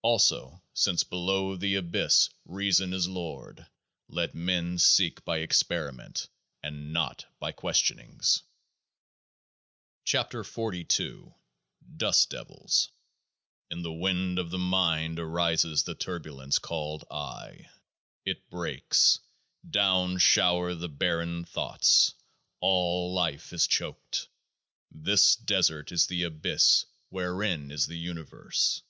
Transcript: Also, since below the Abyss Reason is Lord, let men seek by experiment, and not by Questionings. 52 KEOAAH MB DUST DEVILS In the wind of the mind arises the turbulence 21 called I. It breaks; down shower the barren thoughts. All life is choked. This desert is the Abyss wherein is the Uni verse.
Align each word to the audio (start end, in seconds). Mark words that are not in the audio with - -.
Also, 0.00 0.62
since 0.72 1.04
below 1.04 1.54
the 1.54 1.74
Abyss 1.74 2.30
Reason 2.46 2.94
is 2.94 3.06
Lord, 3.08 3.66
let 4.08 4.34
men 4.34 4.78
seek 4.78 5.22
by 5.26 5.40
experiment, 5.40 6.30
and 6.62 6.94
not 6.94 7.26
by 7.40 7.52
Questionings. 7.52 8.42
52 10.06 10.38
KEOAAH 10.44 11.28
MB 11.28 11.34
DUST 11.94 12.30
DEVILS 12.30 12.88
In 13.70 13.82
the 13.82 13.92
wind 13.92 14.38
of 14.38 14.48
the 14.48 14.56
mind 14.58 15.18
arises 15.18 15.82
the 15.82 15.94
turbulence 15.94 16.58
21 16.58 16.60
called 16.66 17.04
I. 17.10 17.68
It 18.24 18.48
breaks; 18.48 19.18
down 19.68 20.16
shower 20.16 20.74
the 20.74 20.88
barren 20.88 21.44
thoughts. 21.44 22.14
All 22.60 23.12
life 23.12 23.52
is 23.52 23.66
choked. 23.66 24.28
This 24.90 25.36
desert 25.36 25.92
is 25.92 26.06
the 26.06 26.22
Abyss 26.22 26.86
wherein 27.10 27.70
is 27.70 27.86
the 27.86 27.98
Uni 27.98 28.22
verse. 28.22 28.80